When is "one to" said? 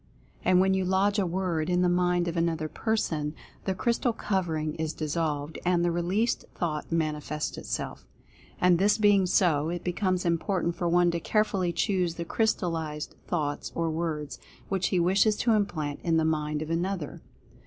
10.89-11.19